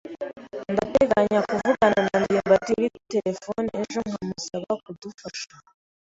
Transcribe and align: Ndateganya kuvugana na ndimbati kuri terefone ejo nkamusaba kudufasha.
Ndateganya 0.73 1.39
kuvugana 1.47 1.99
na 2.07 2.17
ndimbati 2.23 2.73
kuri 2.77 2.87
terefone 3.11 3.67
ejo 3.81 3.99
nkamusaba 4.09 4.71
kudufasha. 4.83 5.51